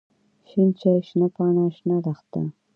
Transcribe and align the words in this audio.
شين 0.49 0.69
چای، 0.79 0.99
شنه 1.07 1.27
پاڼه، 1.35 1.63
شنه 1.77 1.97
لښته. 2.05 2.41